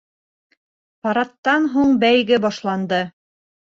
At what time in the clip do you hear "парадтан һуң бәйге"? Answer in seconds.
1.07-2.45